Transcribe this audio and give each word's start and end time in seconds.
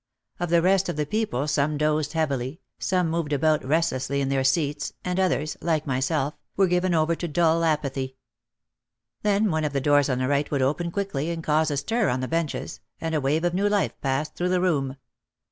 Of 0.39 0.49
the 0.49 0.63
rest 0.63 0.89
of 0.89 0.95
the 0.95 1.05
people 1.05 1.47
some 1.47 1.77
dozed 1.77 2.13
heavily, 2.13 2.59
some 2.79 3.07
moved 3.07 3.31
about 3.33 3.63
restlessly 3.63 4.19
in 4.19 4.29
their 4.29 4.43
seats 4.43 4.93
and 5.05 5.19
others, 5.19 5.57
like 5.61 5.85
myself, 5.85 6.33
were 6.57 6.65
given 6.65 6.95
over 6.95 7.13
to 7.13 7.27
dull 7.27 7.63
apathy. 7.63 8.15
Then 9.21 9.51
one 9.51 9.63
of 9.63 9.73
the 9.73 9.79
doors 9.79 10.09
on 10.09 10.17
the 10.17 10.27
right 10.27 10.49
would 10.49 10.63
open 10.63 10.89
quickly 10.89 11.29
and 11.29 11.43
cause 11.43 11.69
a 11.69 11.77
stir 11.77 12.09
on 12.09 12.19
the 12.19 12.27
benches, 12.27 12.79
and 12.99 13.13
a 13.13 13.21
wave 13.21 13.43
of 13.43 13.53
new 13.53 13.69
life 13.69 13.93
passed 14.01 14.33
through 14.33 14.49
the 14.49 14.59
room. 14.59 14.97